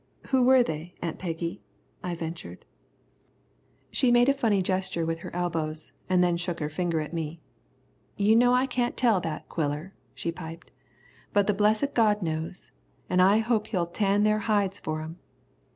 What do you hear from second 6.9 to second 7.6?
at me.